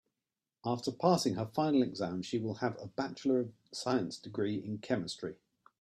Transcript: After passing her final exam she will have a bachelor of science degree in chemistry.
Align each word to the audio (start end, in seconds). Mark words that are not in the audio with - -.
After 0.65 0.91
passing 0.91 1.35
her 1.35 1.45
final 1.45 1.83
exam 1.83 2.23
she 2.23 2.39
will 2.39 2.55
have 2.55 2.75
a 2.81 2.87
bachelor 2.87 3.39
of 3.39 3.53
science 3.71 4.17
degree 4.17 4.55
in 4.55 4.79
chemistry. 4.79 5.35